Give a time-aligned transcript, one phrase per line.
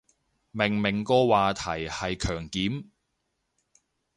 [0.49, 2.87] 明明個話題係強檢